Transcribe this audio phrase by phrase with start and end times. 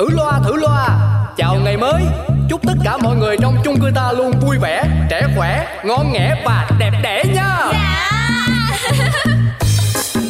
[0.00, 0.88] thử loa thử loa.
[1.36, 2.02] Chào ngày mới.
[2.48, 6.12] Chúc tất cả mọi người trong chung cư ta luôn vui vẻ, trẻ khỏe, ngon
[6.12, 7.56] nghẻ và đẹp đẽ nha.
[7.72, 8.10] Dạ.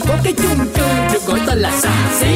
[0.08, 2.26] có cái chung cư được gọi tên là xà xí.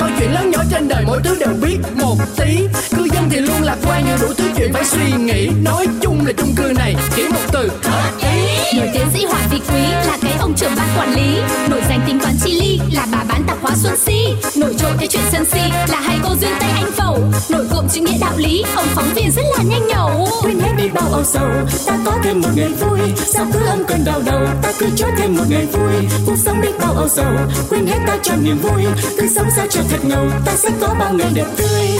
[0.00, 2.58] Mọi chuyện lớn nhỏ trên đời mỗi thứ đều biết một tí.
[2.96, 5.48] Cư dân thì luôn lạc quan nhưng đủ thứ chuyện phải suy nghĩ.
[5.62, 7.70] Nói chung là chung cư này chỉ một từ.
[7.82, 11.40] Hợp ý Nổi tiến sĩ Hoàng Vị Quý là cái ông trưởng ban quản lý.
[11.70, 14.34] Nổi danh tính toán chi ly là bà bán tạp hóa Xuân Si.
[14.56, 17.18] Nổi trội cái chuyện sân si là hai cô duyên tay anh phẩu.
[17.48, 20.28] Nổi cộm chữ nghĩa đạo lý, ông phóng viên rất là nhanh nhẩu.
[20.42, 21.48] Quên hết đi bao âu sầu
[21.86, 22.98] ta có thêm một ngày vui.
[23.26, 23.63] Sao cứ
[24.04, 25.92] cơn đau đầu ta cứ cho thêm một ngày vui.
[26.26, 27.32] Cuộc sống đi bao âu sầu
[27.70, 28.84] quên hết ta cho niềm vui.
[29.18, 31.88] Cứ sống sao cho thật ngầu ta sẽ có bao ngày đẹp tươi.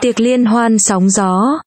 [0.00, 1.58] Tiệc liên hoan sóng gió.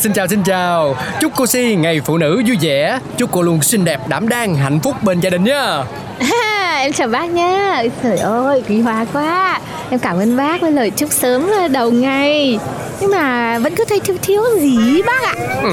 [0.00, 0.96] Xin chào xin chào.
[1.20, 2.98] Chúc cô Si ngày phụ nữ vui vẻ.
[3.16, 5.84] Chúc cô luôn xinh đẹp đảm đang hạnh phúc bên gia đình nha.
[6.18, 6.26] À,
[6.82, 7.82] em chào bác nhá.
[8.02, 9.60] Trời ơi quý hóa quá.
[9.90, 12.58] Em cảm ơn bác với lời chúc sớm đầu ngày.
[13.00, 15.34] Nhưng mà vẫn cứ thấy thiếu thiếu gì bác ạ?
[15.62, 15.70] Ừ.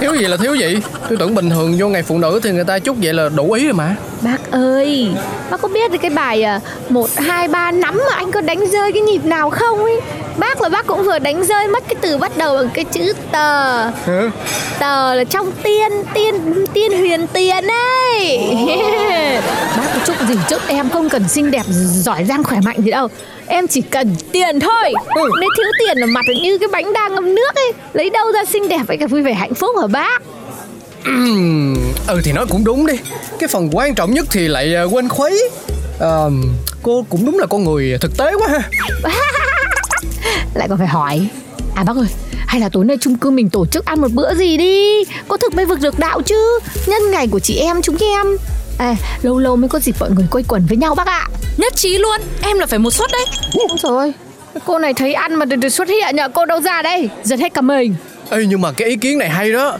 [0.00, 0.80] Thiếu gì là thiếu gì?
[1.08, 3.52] Tôi tưởng bình thường vô ngày phụ nữ thì người ta chúc vậy là đủ
[3.52, 3.96] ý rồi mà.
[4.20, 5.08] Bác ơi
[5.50, 8.92] Bác có biết cái bài à, một hai ba nắm mà anh có đánh rơi
[8.92, 10.00] cái nhịp nào không ấy
[10.38, 13.12] Bác là bác cũng vừa đánh rơi mất cái từ bắt đầu bằng cái chữ
[13.32, 13.84] tờ.
[13.84, 14.30] Hả?
[14.78, 18.38] Tờ là trong tiên Tiên tiên huyền tiền ấy.
[19.76, 21.62] Bác có chúc gì chúc em không cần xinh đẹp
[22.04, 23.08] Giỏi giang khỏe mạnh gì đâu.
[23.46, 24.92] Em chỉ cần tiền thôi.
[25.14, 25.30] Ừ.
[25.40, 28.44] Nếu thiếu tiền là mặt như cái bánh đa ngâm nước ấy Lấy đâu ra
[28.44, 30.22] xinh đẹp với cả vui vẻ hạnh phúc hả bác?
[32.08, 32.94] Ừ thì nói cũng đúng đi.
[33.38, 35.50] Cái phần quan trọng nhất thì lại ờ, quên khuấy.
[35.98, 36.30] Ờ,
[36.82, 38.62] Cô cũng đúng là con người thực tế quá ha
[40.56, 41.28] Lại còn phải hỏi.
[41.74, 42.06] À bác ơi
[42.46, 45.04] hay là tối nay chung cư mình tổ chức ăn một bữa gì đi?
[45.28, 46.58] Có thực mới vực được đạo chứ.
[46.86, 48.26] Nhân ngày của chị em chúng em.
[48.78, 51.28] À lâu lâu mới có dịp mọi người quây quần với nhau bác ạ.
[51.56, 53.26] Nhất trí luôn, em là phải một suất đấy.
[53.52, 54.12] Ôi trời ơi
[54.64, 57.08] Cô này thấy ăn mà được, được xuất hiện nhờ cô đâu ra đây.
[57.22, 57.94] Giật hết cả mình.
[58.30, 59.78] Ê nhưng mà cái ý kiến này hay đó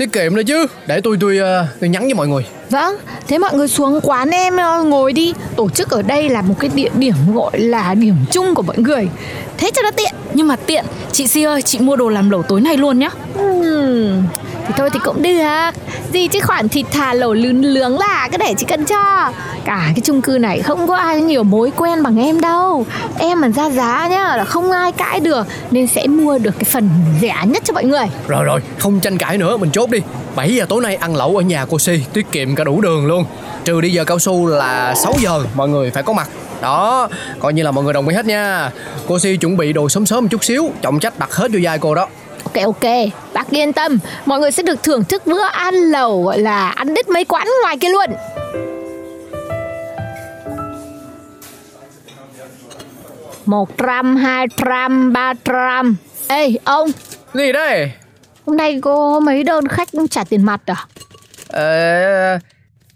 [0.00, 0.66] Tiết kiệm đó chứ.
[0.86, 2.44] Để tôi tôi ờ, tôi nhắn với mọi người.
[2.70, 2.96] Vâng,
[3.28, 5.34] thế mọi người xuống quán em ờ, ngồi đi.
[5.56, 8.78] Tổ chức ở đây là một cái địa điểm gọi là điểm chung của mọi
[8.78, 9.08] người.
[9.58, 10.14] Thế cho nó tiện.
[10.34, 13.10] Nhưng mà tiện, chị Si ơi, chị mua đồ làm lẩu tối nay luôn nhá.
[13.34, 14.22] Ừm,
[14.70, 15.70] thì thôi thì cũng được.
[16.12, 19.32] Gì chứ khoản thịt thà lẩu lớn lướng là cứ để chị cân cho.
[19.64, 22.86] Cả cái chung cư này không có ai nhiều mối quen bằng em đâu.
[23.18, 26.64] Em mà ra giá nhá là không ai cãi được Nên sẽ mua được cái
[26.64, 28.06] phần rẻ nhất cho mọi người.
[28.28, 29.98] Rồi rồi, không tranh cãi nữa, mình chốt đi.
[30.34, 33.06] 7 giờ tối nay ăn lẩu ở nhà cô Si, Tiết kiệm cả đủ đường
[33.06, 33.24] luôn.
[33.64, 36.28] Trừ đi giờ cao su là 6 giờ, mọi người phải có mặt.
[36.60, 38.70] Đó, Coi như là mọi người đồng ý hết nha.
[39.08, 41.58] Cô Si chuẩn bị đồ sớm sớm một chút xíu, Trọng trách đặt hết vô
[41.62, 42.06] vai cô đó.
[42.54, 42.90] Ok ok,
[43.32, 43.98] bác yên tâm.
[44.26, 47.48] Mọi người sẽ được thưởng thức bữa ăn lẩu gọi là ăn đứt mấy quán
[47.62, 48.10] ngoài kia luôn.
[53.44, 55.96] Một trăm, hai trăm, ba trăm
[56.28, 56.90] Ê ông,
[57.34, 57.92] Gì đây?
[58.46, 60.86] Hôm nay có mấy đơn khách trả tiền mặt à?
[61.48, 62.38] Ờ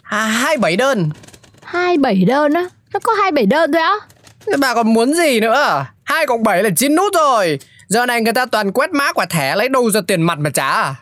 [0.02, 1.10] à, Hai bảy đơn.
[1.62, 2.64] Hai bảy đơn á?
[2.92, 3.94] Nó có hai bảy đơn thôi á?
[4.58, 5.86] Bà còn muốn gì nữa?
[6.04, 7.58] Hai cộng 7 là chín nút rồi
[7.94, 10.50] Giờ này người ta toàn quét mã quả thẻ Lấy đâu ra tiền mặt mà
[10.50, 10.94] trả à?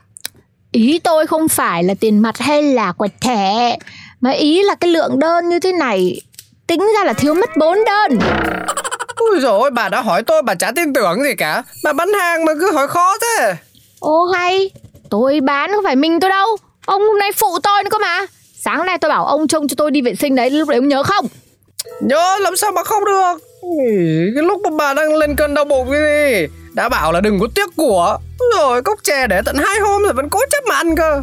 [0.72, 3.78] Ý tôi không phải là tiền mặt hay là quẹt thẻ
[4.20, 6.20] Mà ý là cái lượng đơn như thế này
[6.66, 8.19] Tính ra là thiếu mất bốn đơn.
[9.16, 11.62] Ui dồi ôi bà đã hỏi tôi bà chả tin tưởng gì cả.
[11.84, 13.54] Bà bán hàng mà cứ hỏi khó thế.
[14.00, 14.70] Ô hay
[15.10, 16.56] Tôi bán không phải mình tôi đâu.
[16.86, 18.26] Ông hôm nay phụ tôi nữa cơ mà.
[18.64, 20.88] Sáng nay tôi bảo ông trông cho tôi đi vệ sinh đấy Lúc đấy ông
[20.88, 21.26] nhớ không?
[22.00, 23.38] Nhớ làm sao mà không được?
[24.34, 27.41] Cái lúc mà bà đang lên cơn đau bụng cái gì Đã bảo là đừng
[27.41, 28.19] có tiếc của.
[28.56, 31.22] Rồi cốc chè để tận hai hôm rồi vẫn cố chấp mà ăn cơ.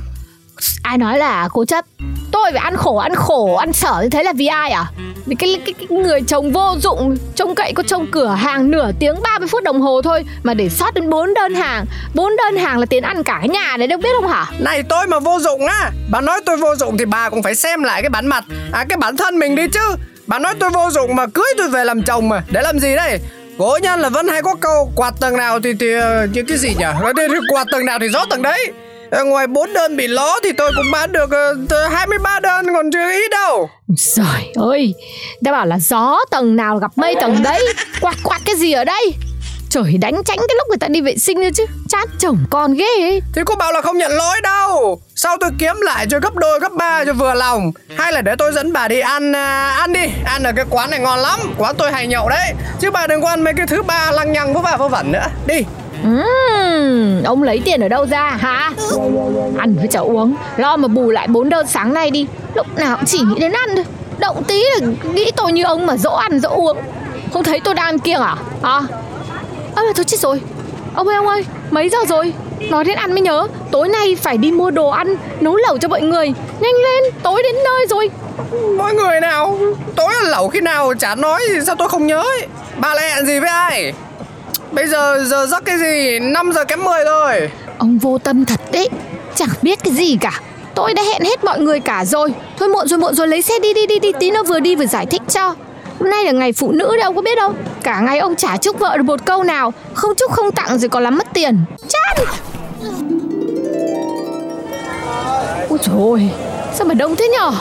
[0.83, 1.85] Ai nói là cố chấp?
[2.31, 4.85] Tôi phải ăn khổ ăn khổ ăn sở như thế là vì ai à?
[5.25, 8.91] Vì cái, cái, cái người chồng vô dụng Trông cậy có trông cửa hàng nửa
[8.99, 11.85] tiếng 30 phút đồng hồ thôi Mà để sót đến 4 đơn hàng.
[12.13, 14.45] 4 đơn hàng là tiền ăn cả nhà đấy đâu biết không hả?
[14.59, 17.55] Này tôi mà vô dụng á Bà nói tôi vô dụng thì bà cũng phải
[17.55, 18.43] xem lại cái bản mặt.
[18.71, 19.95] À cái bản thân mình đi chứ.
[20.27, 22.43] Bà nói tôi vô dụng mà cưới tôi về làm chồng mà.
[22.49, 23.19] Để làm gì đây
[23.59, 26.57] Cố nhân là vẫn hay có câu Quạt tầng nào thì, thì ờ, những cái,
[26.57, 26.85] gì nhỉ?
[27.01, 27.23] Nói thì
[27.53, 28.71] quạt tầng nào thì gió tầng đấy.
[29.11, 32.65] À, Ngoài 4 đơn bị ló thì tôi cũng bán được ờ, uh, 23 đơn
[32.73, 33.69] còn chưa ít đâu.
[34.15, 34.93] Trời ơi
[35.41, 37.65] Đã bảo là gió tầng nào gặp mây tầng đấy.
[38.01, 39.13] Quạt quạt cái gì ở đây?
[39.69, 41.65] Trời đánh tránh cái lúc người ta đi vệ sinh nữa chứ.
[41.89, 43.21] Chát chồng con ghê ấy.
[43.35, 45.01] Thì cô bảo là không nhận lỗi đâu.
[45.15, 47.71] Sau tôi kiếm lại cho gấp đôi gấp ba cho vừa lòng?
[47.97, 50.05] Hay là để tôi dẫn bà đi ăn à, Ăn đi.
[50.25, 51.39] Ăn ở cái quán này ngon lắm.
[51.57, 52.53] Quán tôi hay nhậu đấy.
[52.79, 55.11] Chứ bà đừng có ăn mấy cái thứ ba lăng nhăng vớ va vớ vẩn
[55.11, 55.25] nữa.
[55.45, 55.63] Đi.
[56.03, 58.71] Ừm, ông lấy tiền ở đâu ra hả?
[59.57, 62.27] Ăn với chả uống, lo mà bù lại bốn đơn sáng nay đi.
[62.53, 63.85] Lúc nào cũng chỉ nghĩ đến ăn thôi.
[64.19, 66.77] Động tí là nghĩ tôi như ông mà dỗ ăn dỗ uống.
[67.33, 68.35] Không thấy tôi đang kiêng à?
[68.61, 68.81] À,
[69.79, 70.41] à mà thôi chết rồi.
[70.95, 72.33] Ông ơi ông ơi, mấy giờ rồi?
[72.59, 75.87] Nói đến ăn mới nhớ, tối nay phải đi mua đồ ăn, nấu lẩu cho
[75.87, 76.33] mọi người.
[76.59, 78.09] Nhanh lên, tối đến nơi rồi.
[78.77, 79.57] Mọi người nào
[79.95, 82.47] Tối ăn lẩu khi nào chả nói sao tôi không nhớ ấy.
[82.77, 83.93] Bà lại hẹn gì với ai
[84.71, 88.59] Bây giờ giờ giấc cái gì 5 giờ kém 10 rồi Ông vô tâm thật
[88.71, 88.89] đấy
[89.35, 90.41] Chẳng biết cái gì cả
[90.75, 93.59] Tôi đã hẹn hết mọi người cả rồi Thôi muộn rồi muộn rồi lấy xe
[93.59, 95.55] đi đi đi đi Tí nó vừa đi vừa giải thích cho
[95.99, 97.53] Hôm nay là ngày phụ nữ đấy, ông có biết đâu
[97.83, 99.73] Cả ngày ông chả chúc vợ được một câu nào.
[99.93, 101.59] Không chúc không tặng rồi còn làm mất tiền.
[101.87, 102.25] Chán!
[105.69, 106.29] Ôi trời ơi,
[106.73, 107.51] Sao mà đông thế nhở?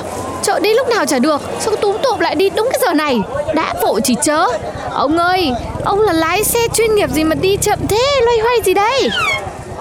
[0.42, 3.20] Chợ đi lúc nào chả được Sao túm tụm lại đi đúng cái giờ này.
[3.54, 4.46] Đã vội chỉ chớ.
[4.92, 5.52] Ông ơi,
[5.84, 9.08] Ông là lái xe chuyên nghiệp gì mà đi chậm thế, Loay hoay gì đây?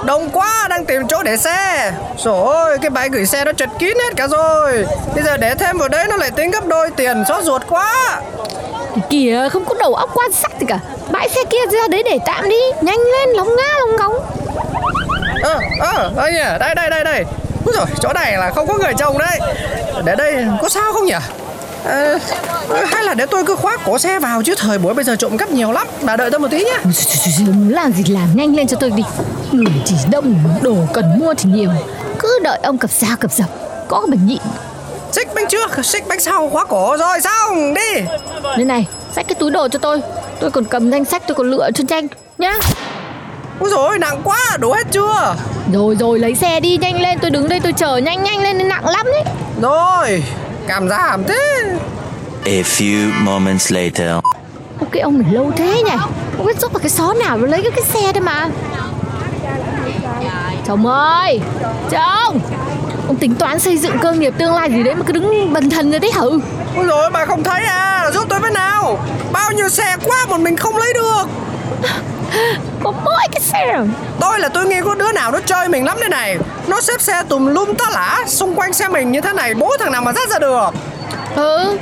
[0.07, 1.91] Đông quá đang tìm chỗ để xe.
[2.17, 4.85] Rồi ơi cái bãi gửi xe nó chật kín hết cả rồi.
[5.15, 8.21] Bây giờ để thêm vào đấy nó lại tính gấp đôi tiền xót ruột quá.
[9.09, 10.79] Kìa không có đầu óc quan sát gì cả.
[11.11, 14.15] Bãi xe kia ra đấy để tạm đi Nhanh lên lóng ngá lóng ngóng.
[15.43, 17.25] Ờ ờ đây nhỉ đây đây đây đây.
[17.65, 19.39] Úi rồi chỗ này là không có người chồng đấy.
[20.05, 21.15] Để đây có sao không nhỉ?
[21.85, 22.17] À,
[22.87, 24.55] hay là để tôi cứ khoác cổ xe vào chứ?
[24.57, 25.87] Thời buổi bây giờ trộm cắp nhiều lắm.
[26.01, 26.77] Bà đợi tôi một tí nhé
[27.69, 29.03] làm gì làm nhanh lên cho tôi đi
[29.51, 31.69] người chỉ đông đồ cần mua thì nhiều.
[32.19, 33.49] Cứ đợi ông cập xa cập dập
[33.87, 34.41] có bình nhịn.
[35.11, 38.01] Xích bánh trước xích bánh sau khóa cổ rồi xong đi.
[38.43, 40.01] Đây này xách cái túi đồ cho tôi.
[40.39, 42.07] Tôi còn cầm danh sách tôi còn lựa cho tranh
[42.37, 42.53] nhá.
[43.59, 45.35] Ôi rồi nặng quá, đủ hết chưa?
[45.73, 48.67] Rồi rồi lấy xe đi nhanh lên Tôi đứng đây tôi chờ nhanh nhanh lên
[48.67, 49.23] nặng lắm đấy.
[49.61, 50.23] Rồi,
[50.67, 51.63] cảm giảm thế.
[52.45, 54.09] A few moments later.
[54.79, 55.95] Ô cái ông này lâu thế nhỉ?
[56.37, 58.49] Không biết giúp vào cái xó nào lấy cái, cái xe đấy mà
[60.67, 61.39] Chồng ơi!
[61.91, 62.39] Chồng Ông!
[63.19, 65.91] Tính toán xây dựng cơ nghiệp tương lai gì đấy mà cứ đứng bần thần
[65.91, 66.39] rồi đấy hử
[66.75, 68.11] Ôi rồi bà không thấy à?
[68.13, 68.99] Giúp tôi với nào?
[69.31, 71.25] Bao nhiêu xe quá một mình không lấy được.
[72.83, 73.87] Có mỗi cái xe rồi
[74.19, 76.37] Tôi là tôi nghe có đứa nào nó chơi mình lắm đây này.
[76.67, 79.77] Nó xếp xe tùm lum tá lả Xung quanh xe mình như thế này Bố
[79.79, 80.69] thằng nào mà dắt ra được?
[81.35, 81.77] Ừ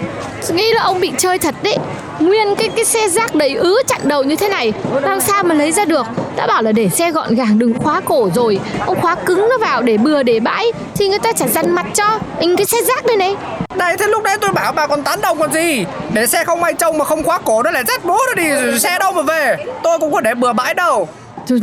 [0.50, 1.78] Nghĩ là ông bị chơi thật đấy
[2.20, 5.56] Nguyên cái cái xe rác đầy ứ chặn đầu như thế này Làm sao mà
[5.56, 6.06] lấy ra được?
[6.36, 8.60] Đã bảo là để xe gọn gàng đừng khóa cổ rồi.
[8.86, 11.86] Ông khóa cứng nó vào để bừa để bãi Thì người ta chả dằn mặt
[11.94, 12.20] cho.
[12.40, 13.36] Anh cái xe rác đây này.
[13.76, 15.86] Đây thế lúc đấy tôi bảo bà còn tán đồng còn gì?
[16.14, 18.80] Để xe không ai trông mà không khóa cổ nó lại dắt bố nó đi
[18.80, 19.58] Xe đâu mà về?
[19.84, 21.08] Tôi cũng có để bừa bãi đâu.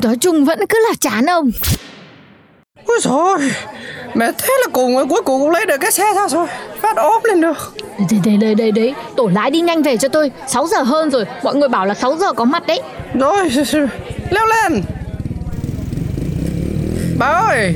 [0.03, 1.51] Nói chung vẫn cứ là chán ông.
[2.87, 3.39] Ôi rồi
[4.15, 6.47] Mẹ thế là cùng cuối cùng cũng lấy được cái xe ra rồi.
[6.81, 7.75] Phát ốp lên được.
[8.11, 10.31] Đây đây đây đây đấy Tổ lái đi nhanh về cho tôi.
[10.49, 11.25] 6 giờ hơn rồi.
[11.43, 12.81] Mọi người bảo là 6 giờ có mặt đấy.
[13.15, 13.51] Rồi
[14.31, 14.83] Leo lên.
[17.19, 17.75] Bà ơi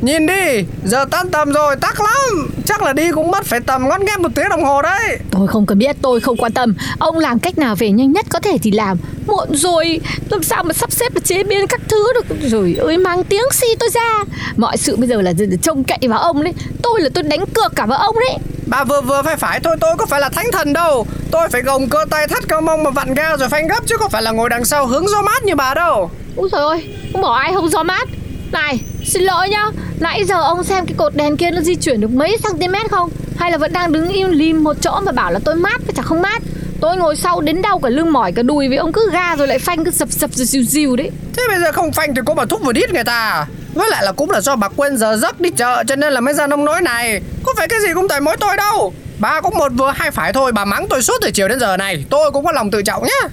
[0.00, 3.88] Nhìn đi, giờ tan tầm rồi, tắc lắm Chắc là đi cũng mất phải tầm
[3.88, 5.18] ngót nghét một tiếng đồng hồ đấy.
[5.30, 6.74] Tôi không cần biết, tôi không quan tâm.
[6.98, 8.98] Ông làm cách nào về nhanh nhất có thể thì làm.
[9.26, 12.36] Muộn rồi, làm sao mà sắp xếp và chế biến các thứ được?
[12.42, 14.24] Rồi ơi, mang tiếng si tôi ra.
[14.56, 16.54] Mọi sự bây giờ là trông cậy vào ông đấy.
[16.82, 18.38] Tôi là tôi đánh cược cả vào ông đấy.
[18.66, 21.06] Bà vừa vừa phải phải thôi, tôi có phải là thánh thần đâu.
[21.30, 23.96] Tôi phải gồng cơ tay thắt cơ mông mà vặn ga rồi phanh gấp Chứ
[23.98, 26.10] có phải là ngồi đằng sau hướng gió mát như bà đâu.
[26.36, 28.08] Úi trời ơi, không bỏ ai không gió mát.
[28.52, 29.66] Này, xin lỗi nhá
[30.00, 33.10] Nãy giờ ông xem cái cột đèn kia nó di chuyển được mấy cm không?
[33.36, 35.94] Hay là vẫn đang đứng im lim một chỗ mà bảo là tôi mát với
[35.96, 36.42] chả không mát?
[36.80, 39.46] Tôi ngồi sau đến đau cả lưng mỏi cả đùi vì ông cứ ga rồi
[39.46, 41.10] lại phanh cứ sập sập rồi dìu dìu đấy.
[41.36, 44.04] Thế bây giờ không phanh thì có bà thúc vừa đít người ta Với lại
[44.04, 46.46] là cũng là do bà quên giờ giấc đi chợ cho nên là mới ra
[46.46, 47.20] nông nỗi này.
[47.44, 48.92] Có phải cái gì cũng tại mỗi tôi đâu.
[49.18, 51.76] Bà cũng một vừa hai phải thôi Bà mắng tôi suốt từ chiều đến giờ
[51.76, 52.04] này.
[52.10, 53.28] Tôi cũng có lòng tự trọng nhá.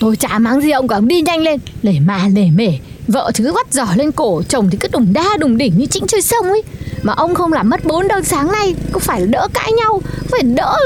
[0.00, 1.60] Tôi chả mắng gì ông cả đi nhanh lên.
[1.82, 5.12] Lể mà lể mể Vợ thì cứ vắt giỏ lên cổ Chồng thì cứ đùng
[5.12, 6.62] đa đùng đỉnh như chĩnh chơi sông ấy.
[7.02, 10.00] Mà ông không làm mất bốn đơn sáng nay Có phải là đỡ cãi nhau
[10.30, 10.76] Phải đỡ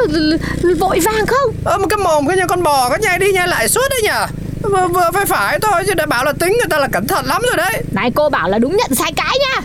[0.79, 1.55] vội vàng không?
[1.65, 4.01] Ơ một cái mồm cái nhà con bò Có nhai đi nhai lại suốt đấy
[4.03, 4.39] nhỉ?
[4.63, 7.27] Vừa, vừa phải phải thôi chứ đã bảo là tính người ta là cẩn thận
[7.27, 7.83] lắm rồi đấy.
[7.93, 9.61] Này cô bảo là đúng nhận sai cái nha.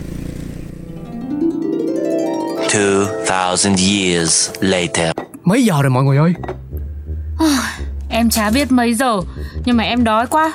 [3.27, 5.11] 2000 years later.
[5.43, 6.33] Mấy giờ rồi mọi người ơi?
[8.09, 9.21] Em chả biết mấy giờ
[9.65, 10.53] Nhưng mà em đói quá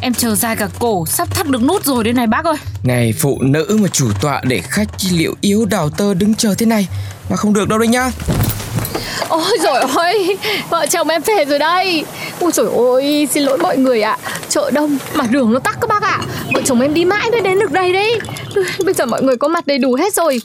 [0.00, 2.56] Em chờ dài cả cổ Sắp thắt được nút rồi đây này bác ơi.
[2.84, 6.54] Này phụ nữ mà chủ tọa để khách chi liệu yếu đào tơ đứng chờ
[6.58, 6.88] thế này
[7.30, 8.10] Mà không được đâu đấy nhá.
[9.28, 10.36] Ôi rồi ôi
[10.70, 12.04] Vợ chồng em về rồi đây.
[12.40, 14.18] Ôi trời ơi xin lỗi mọi người ạ.
[14.22, 14.38] À.
[14.48, 16.18] Chợ đông mà đường nó tắc các bác ạ.
[16.20, 16.26] À.
[16.54, 18.20] Vợ chồng em đi mãi mới đến được đây đấy.
[18.84, 20.40] Bây giờ mọi người có mặt đầy đủ hết rồi.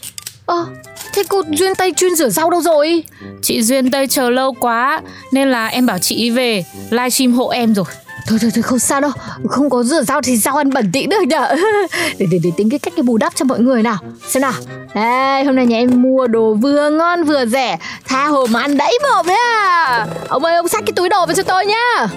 [0.45, 3.03] Ơ à, Thế cô Duyên Tây chuyên rửa rau đâu rồi?
[3.41, 7.75] Chị Duyên Tây chờ lâu quá Nên là em bảo chị về livestream hộ em
[7.75, 7.85] rồi
[8.27, 9.11] Thôi thôi thôi không sao đâu.
[9.49, 11.55] Không có rửa rau thì rau ăn bẩn tí được nhở?
[12.17, 13.97] Để, để, để tính cái cách cái bù đắp cho mọi người nào.
[14.27, 14.53] Xem nào.
[14.95, 17.77] Đây hôm nay nhà em mua đồ vừa ngon vừa rẻ.
[18.05, 20.07] Tha hồ mà ăn đẫy mồm đấy à.
[20.27, 22.07] Ông ơi ông xách cái túi đồ về cho tôi nhá.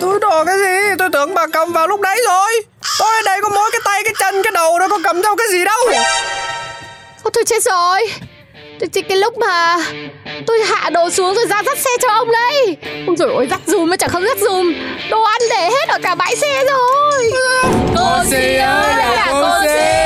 [0.00, 0.94] Túi đồ cái gì?
[0.98, 2.62] Tôi tưởng bà cầm vào lúc đấy rồi.
[2.98, 5.36] Tôi ở đây có mỗi cái tay, cái chân, cái đầu đâu có cầm theo
[5.36, 5.78] cái gì đâu.
[7.22, 8.08] Ôi thôi chết rồi
[8.80, 9.78] thì, thì cái lúc mà
[10.46, 12.76] tôi hạ đồ xuống rồi ra dắt xe cho ông đấy.
[13.06, 14.74] Ôi dồi ôi dắt dùm mà chẳng không dắt dùm
[15.10, 17.30] Đồ ăn để hết ở cả bãi xe rồi.
[17.32, 20.05] Cô, cô gì ơi là cô gì